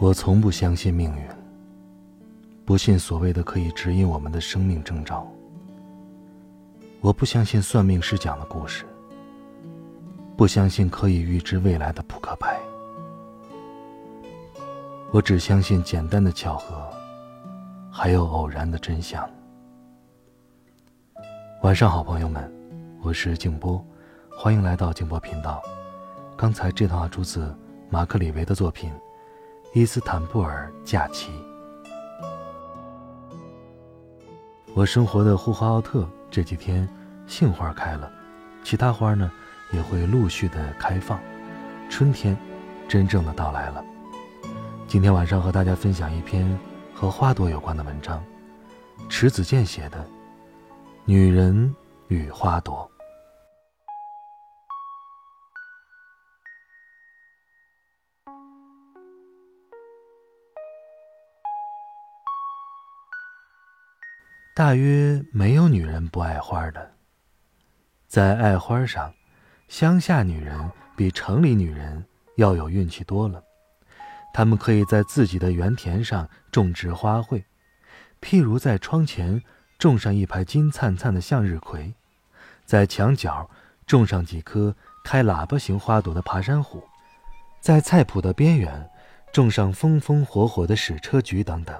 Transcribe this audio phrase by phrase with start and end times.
[0.00, 1.22] 我从不相信命运，
[2.64, 5.30] 不信所谓的可以指引我们的生命征兆。
[7.02, 8.86] 我不相信算命师讲的故事，
[10.38, 12.58] 不相信可以预知未来的扑克牌。
[15.10, 16.90] 我只相信简单的巧合，
[17.92, 19.28] 还有偶然的真相。
[21.60, 22.50] 晚上好，朋友们，
[23.02, 23.84] 我是静波，
[24.30, 25.62] 欢迎来到静波频道。
[26.38, 27.54] 刚才这段话出自
[27.90, 28.90] 马克·李维的作品。
[29.72, 31.30] 伊斯坦布尔假期。
[34.74, 36.88] 我生活的呼和浩特这几天
[37.28, 38.10] 杏花开了，
[38.64, 39.30] 其他花呢
[39.70, 41.20] 也会陆续的开放，
[41.88, 42.36] 春天
[42.88, 43.84] 真正的到来了。
[44.88, 46.58] 今天晚上和大家分享一篇
[46.92, 48.20] 和花朵有关的文章，
[49.08, 49.98] 迟子建写的
[51.04, 51.72] 《女人
[52.08, 52.84] 与花朵》。
[64.60, 66.90] 大约没有女人不爱花的。
[68.06, 69.10] 在爱花上，
[69.68, 72.04] 乡下女人比城里女人
[72.36, 73.42] 要有运气多了。
[74.34, 77.42] 她们可以在自己的园田上种植花卉，
[78.20, 79.42] 譬如在窗前
[79.78, 81.94] 种上一排金灿灿的向日葵，
[82.66, 83.48] 在墙角
[83.86, 86.84] 种上几棵开喇叭形花朵的爬山虎，
[87.62, 88.90] 在菜圃的边缘
[89.32, 91.74] 种上风风火火的矢车菊等等。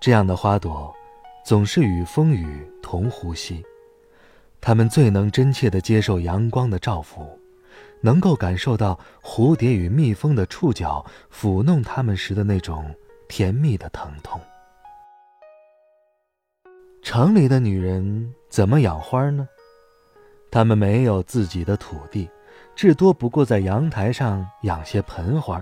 [0.00, 0.96] 这样的花朵。
[1.44, 3.64] 总是与风雨同呼吸，
[4.60, 7.38] 它们最能真切地接受阳光的照拂，
[8.00, 12.94] 能够感受到蝴蝶与蜜蜂的触角抚弄它们时的那种
[13.28, 14.40] 甜蜜的疼痛。
[17.02, 19.48] 城里的女人怎么养花呢？
[20.50, 22.30] 她们没有自己的土地，
[22.76, 25.60] 至多不过在阳台上养些盆花，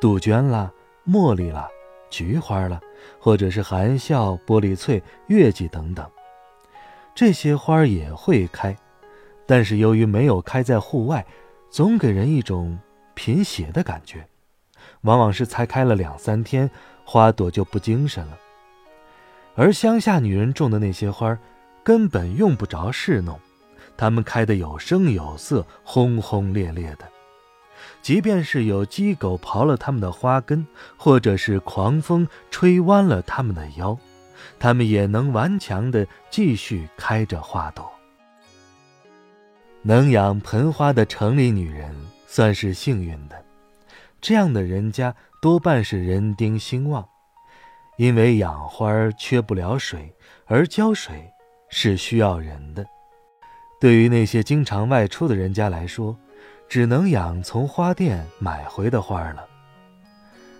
[0.00, 0.72] 杜鹃啦，
[1.04, 1.68] 茉莉啦。
[2.08, 2.80] 菊花啦，
[3.18, 6.08] 或者是含笑、玻璃翠、月季等等，
[7.14, 8.76] 这些花也会开，
[9.46, 11.24] 但是由于没有开在户外，
[11.70, 12.78] 总给人一种
[13.14, 14.26] 贫血的感觉。
[15.02, 16.70] 往往是才开了两三天，
[17.04, 18.38] 花朵就不精神了。
[19.54, 21.36] 而乡下女人种的那些花，
[21.82, 23.38] 根本用不着侍弄，
[23.96, 27.15] 它们开得有声有色，轰轰烈烈的。
[28.06, 30.64] 即便是有鸡狗刨了它们的花根，
[30.96, 33.98] 或者是狂风吹弯了它们的腰，
[34.60, 37.92] 它们也能顽强地继续开着花朵。
[39.82, 41.92] 能养盆花的城里女人
[42.28, 43.44] 算是幸运的，
[44.20, 45.12] 这样的人家
[45.42, 47.04] 多半是人丁兴旺，
[47.96, 51.28] 因为养花缺不了水，而浇水
[51.70, 52.86] 是需要人的。
[53.80, 56.16] 对于那些经常外出的人家来说，
[56.68, 59.46] 只能养从花店买回的花了，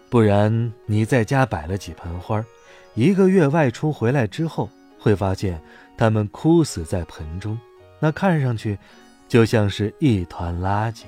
[0.08, 2.42] 不然你在家摆了几盆花，
[2.94, 5.60] 一个月外出回来之后，会发现
[5.96, 7.58] 它们枯死在盆中，
[7.98, 8.78] 那看上去
[9.28, 11.02] 就像是一团垃圾。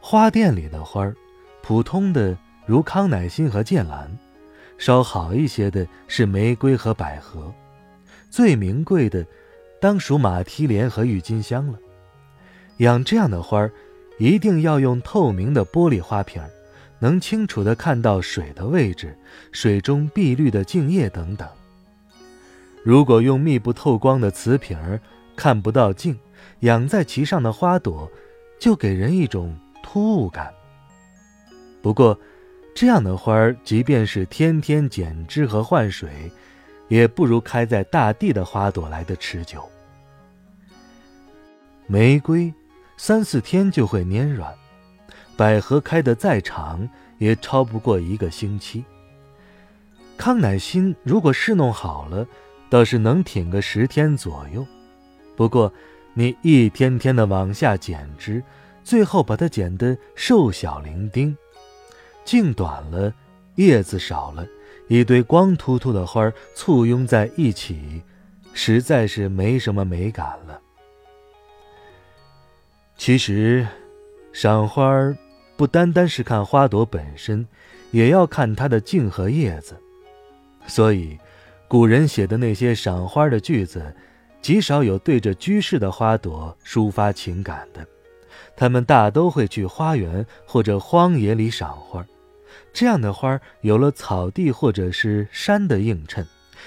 [0.00, 1.12] 花店里的花，
[1.60, 4.08] 普通的如康乃馨和剑兰，
[4.78, 7.52] 稍好一些的是玫瑰和百合，
[8.30, 9.26] 最名贵的。
[9.80, 11.78] 当属马蹄莲和郁金香了。
[12.78, 13.72] 养这样的花儿，
[14.18, 16.42] 一定要用透明的玻璃花瓶，
[16.98, 19.16] 能清楚地看到水的位置、
[19.52, 21.48] 水中碧绿的茎叶等等。
[22.84, 25.00] 如果用密不透光的瓷瓶儿，
[25.36, 26.18] 看不到茎，
[26.60, 28.10] 养在其上的花朵，
[28.58, 30.52] 就给人一种突兀感。
[31.82, 32.18] 不过，
[32.74, 36.30] 这样的花儿，即便是天天剪枝和换水。
[36.88, 39.62] 也不如开在大地的花朵来的持久。
[41.86, 42.52] 玫瑰
[42.96, 44.52] 三四天就会蔫软，
[45.36, 46.88] 百合开得再长
[47.18, 48.84] 也超不过一个星期。
[50.16, 52.26] 康乃馨如果侍弄好了，
[52.68, 54.66] 倒是能挺个十天左右。
[55.36, 55.72] 不过，
[56.12, 58.42] 你一天天的往下剪枝，
[58.82, 61.34] 最后把它剪得瘦小伶仃，
[62.24, 63.14] 茎短了，
[63.54, 64.44] 叶子少了。
[64.88, 68.02] 一堆光秃秃的花簇拥在一起，
[68.52, 70.60] 实在是没什么美感了。
[72.96, 73.66] 其实，
[74.32, 74.90] 赏花
[75.56, 77.46] 不单单是看花朵本身，
[77.90, 79.76] 也要看它的茎和叶子。
[80.66, 81.18] 所以，
[81.68, 83.94] 古人写的那些赏花的句子，
[84.40, 87.86] 极少有对着居室的花朵抒发情感的。
[88.56, 92.04] 他们大都会去花园或者荒野里赏花，
[92.72, 96.26] 这样的花有了草地或者是山的映衬，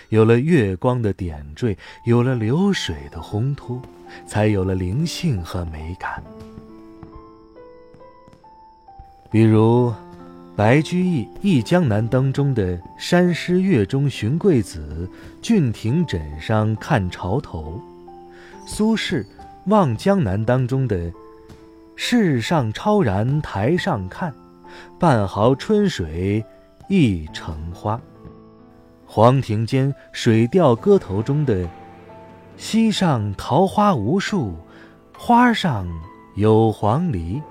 [0.10, 3.82] 有了月光的点缀，有了流水的烘托，
[4.26, 6.22] 才有了灵性和美感。
[9.32, 9.94] 比如，
[10.58, 15.10] 白居易《忆江南》当中的“山诗月中寻桂子，
[15.42, 17.82] 郡亭枕上看潮头”，
[18.68, 19.24] 苏轼
[19.68, 21.12] 《望江南》当中的。
[21.96, 24.34] 世上超然台上看，
[25.00, 26.44] 半壕春水
[26.88, 28.00] 一城花。
[29.06, 31.68] 黄庭坚《水调歌头》中的
[32.56, 34.56] “溪上桃花无数，
[35.18, 35.88] 花上
[36.36, 37.42] 有黄鹂”。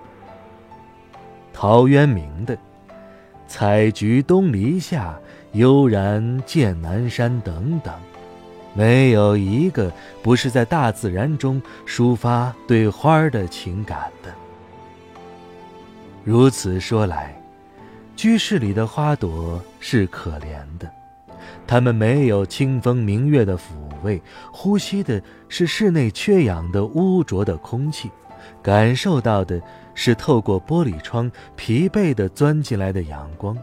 [1.52, 2.56] 陶渊明的
[3.46, 5.18] “采菊东篱下，
[5.52, 7.92] 悠然见南山”等等，
[8.72, 9.92] 没有一个
[10.22, 14.32] 不是在大自然中抒发对花儿的情感的。
[16.22, 17.34] 如此说来，
[18.14, 20.90] 居室里的花朵是可怜的，
[21.66, 23.62] 它们没有清风明月的抚
[24.02, 24.20] 慰，
[24.52, 28.10] 呼吸的是室内缺氧的污浊的空气，
[28.62, 29.60] 感受到的
[29.94, 33.56] 是透过玻璃窗疲惫的钻进来的阳光，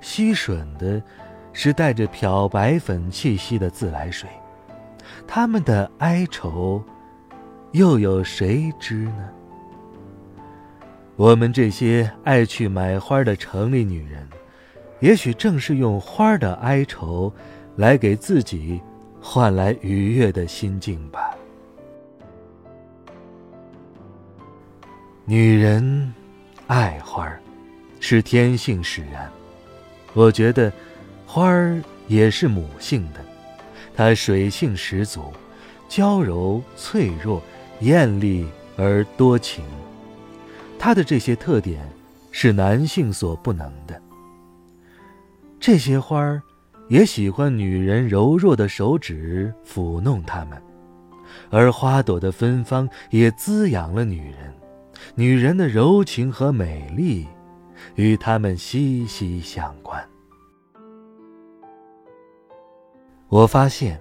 [0.00, 1.02] 吸吮的
[1.52, 4.28] 是带着漂白粉气息的自来水，
[5.26, 6.82] 他们的哀愁，
[7.72, 9.28] 又有谁知呢？
[11.18, 14.24] 我们这些爱去买花的城里女人，
[15.00, 17.32] 也许正是用花的哀愁，
[17.74, 18.80] 来给自己
[19.20, 21.36] 换来愉悦的心境吧。
[25.24, 26.14] 女人
[26.68, 27.28] 爱花，
[27.98, 29.28] 是天性使然。
[30.14, 30.72] 我觉得，
[31.26, 33.18] 花儿也是母性的，
[33.92, 35.32] 它水性十足，
[35.88, 37.42] 娇柔脆弱，
[37.80, 39.64] 艳丽而多情。
[40.78, 41.86] 他的这些特点
[42.30, 44.00] 是男性所不能的。
[45.58, 46.40] 这些花儿
[46.88, 50.62] 也喜欢女人柔弱的手指抚弄它们，
[51.50, 54.54] 而花朵的芬芳也滋养了女人。
[55.14, 57.26] 女人的柔情和美丽
[57.94, 60.02] 与他们息息相关。
[63.28, 64.00] 我发现，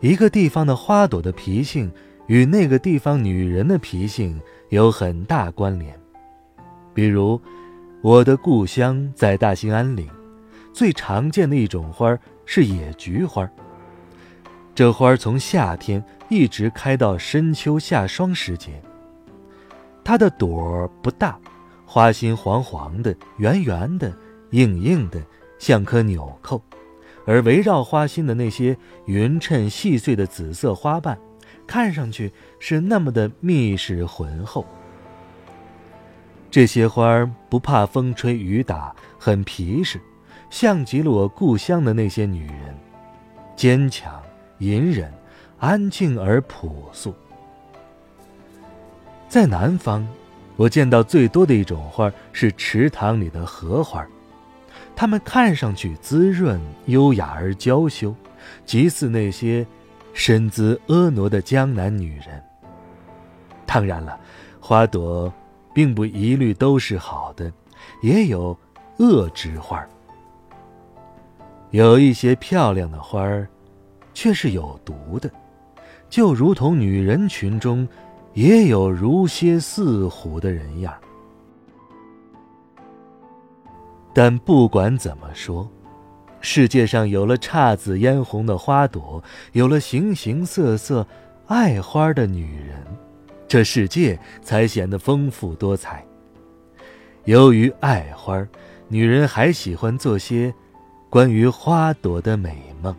[0.00, 1.90] 一个地方的花朵的脾性
[2.26, 5.99] 与那个地方女人的脾性有很大关联。
[6.92, 7.40] 比如，
[8.02, 10.08] 我的故乡在大兴安岭，
[10.72, 13.48] 最常见的一种花是野菊花。
[14.74, 18.82] 这花从夏天一直开到深秋夏霜时节。
[20.02, 21.38] 它的朵儿不大，
[21.84, 24.12] 花心黄黄的、圆圆的、
[24.50, 25.22] 硬硬的，
[25.58, 26.60] 像颗纽扣，
[27.26, 28.76] 而围绕花心的那些
[29.06, 31.18] 匀称细碎的紫色花瓣，
[31.66, 34.66] 看上去是那么的密实浑厚。
[36.50, 40.00] 这些花儿不怕风吹雨打，很皮实，
[40.50, 42.76] 像极了我故乡的那些女人，
[43.54, 44.20] 坚强、
[44.58, 45.12] 隐忍、
[45.60, 47.14] 安静而朴素。
[49.28, 50.04] 在南方，
[50.56, 54.04] 我见到最多的一种花是池塘里的荷花，
[54.96, 58.12] 它们看上去滋润、优雅而娇羞，
[58.66, 59.64] 极似那些
[60.12, 62.42] 身姿婀娜的江南女人。
[63.64, 64.18] 当然了，
[64.58, 65.32] 花朵。
[65.80, 67.50] 并不一律都是好的，
[68.02, 68.54] 也有
[68.98, 69.82] 恶之花
[71.70, 73.48] 有一些漂亮的花儿，
[74.12, 75.30] 却是有毒的，
[76.10, 77.88] 就如同女人群中
[78.34, 80.92] 也有如蝎似虎的人样。
[84.12, 85.66] 但不管怎么说，
[86.42, 91.06] 世界上有了姹紫嫣红的花朵，有了形形色色
[91.46, 92.84] 爱花的女人。
[93.50, 96.06] 这世界才显得丰富多彩。
[97.24, 98.46] 由于爱花，
[98.86, 100.54] 女人还喜欢做些
[101.10, 102.94] 关于花朵的美梦。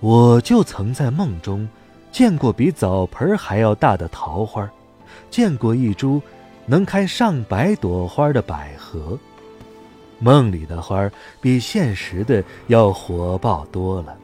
[0.00, 1.68] 我就曾在梦中
[2.10, 4.68] 见过比澡盆还要大的桃花，
[5.30, 6.20] 见过一株
[6.66, 9.16] 能开上百朵花的百合。
[10.18, 11.08] 梦里的花
[11.40, 14.18] 比现实的要火爆多了。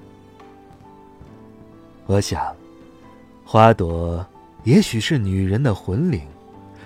[2.08, 2.56] 我想，
[3.44, 4.26] 花朵
[4.64, 6.22] 也许是女人的魂灵，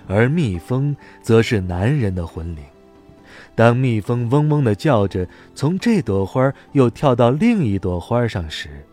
[0.08, 2.64] 而蜜蜂则是男人的魂灵。
[3.54, 5.24] 当蜜蜂嗡嗡的叫着，
[5.54, 8.84] 从这朵花儿又跳到另一朵花上时，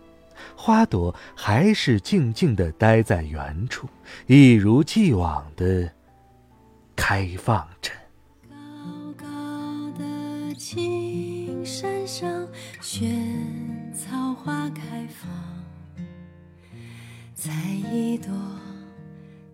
[0.55, 3.89] 花朵还是静静的待在原处，
[4.27, 5.89] 一如既往的
[6.95, 7.91] 开放着。
[8.47, 8.55] 高
[9.17, 9.27] 高
[9.97, 12.47] 的青山上，
[12.81, 15.48] 萱草花开放。
[17.39, 17.53] 采
[17.89, 18.33] 一朵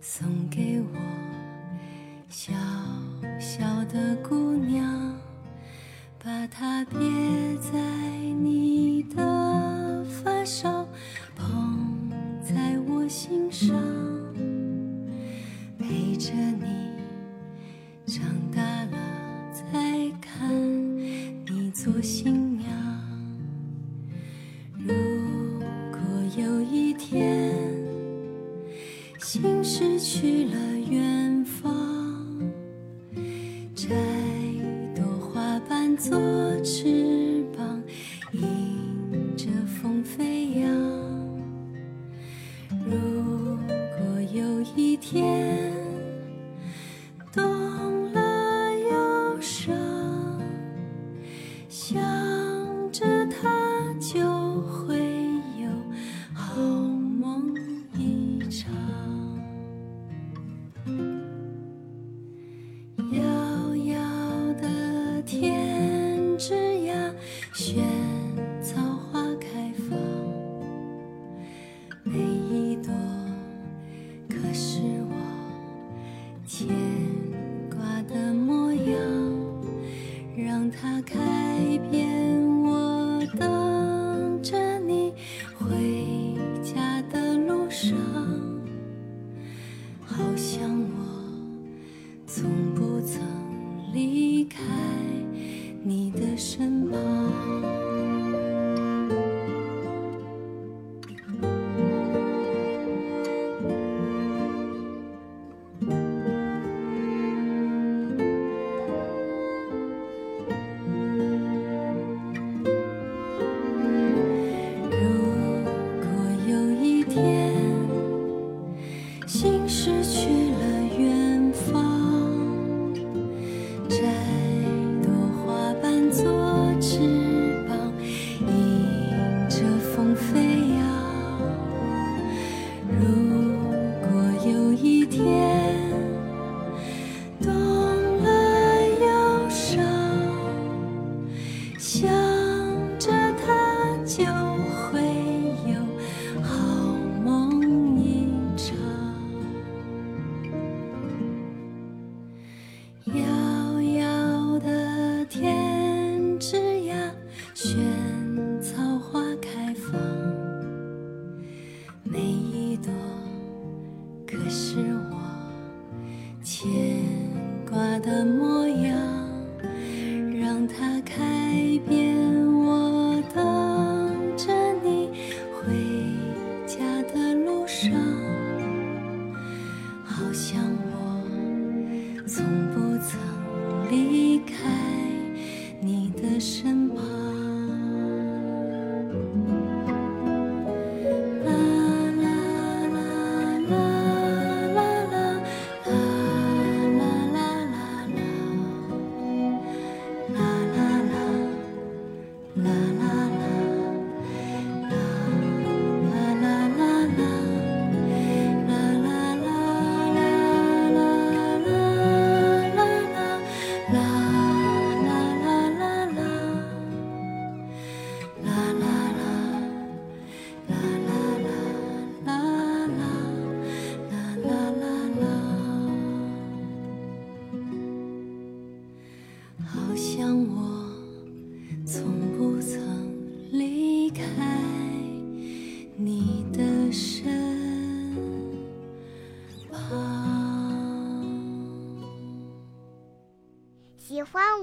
[0.01, 0.97] 送给我
[2.27, 2.51] 小
[3.39, 5.15] 小的姑娘
[6.17, 6.97] 把它别
[7.57, 8.14] 在
[35.97, 36.19] 做
[36.63, 37.24] 翅。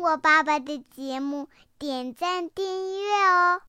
[0.03, 3.63] 我爸爸的节目点赞订阅哦。